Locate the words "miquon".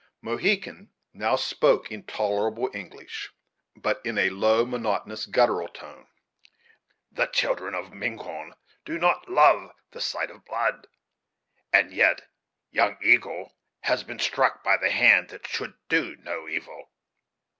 7.93-8.55